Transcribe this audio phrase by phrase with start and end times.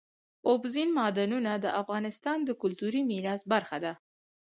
[0.49, 3.93] اوبزین معدنونه د افغانستان د کلتوري میراث برخه ده.